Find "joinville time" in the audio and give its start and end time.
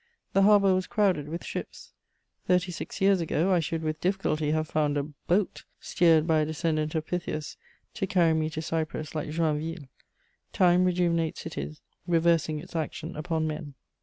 9.29-10.85